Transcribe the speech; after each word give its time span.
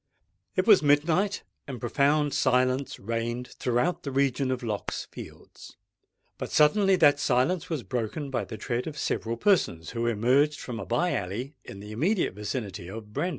It 0.55 0.65
was 0.65 0.81
midnight; 0.81 1.43
and 1.67 1.79
profound 1.79 2.33
silence 2.33 2.97
reigned 2.99 3.49
throughout 3.59 4.01
the 4.01 4.09
region 4.09 4.49
of 4.49 4.63
Lock's 4.63 5.05
Fields. 5.11 5.77
But 6.39 6.49
suddenly 6.49 6.95
that 6.95 7.19
silence 7.19 7.69
was 7.69 7.83
broken 7.83 8.31
by 8.31 8.45
the 8.45 8.57
tread 8.57 8.87
of 8.87 8.97
several 8.97 9.37
persons, 9.37 9.91
who 9.91 10.07
emerged 10.07 10.59
from 10.59 10.79
a 10.79 10.87
bye 10.87 11.13
alley 11.13 11.53
in 11.63 11.81
the 11.81 11.91
immediate 11.91 12.33
vicinity 12.33 12.87
of 12.87 13.13
Brandon 13.13 13.13
Street. 13.25 13.29